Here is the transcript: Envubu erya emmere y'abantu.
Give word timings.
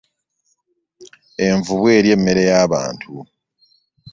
Envubu 1.47 1.85
erya 1.97 2.13
emmere 2.17 2.41
y'abantu. 2.49 3.13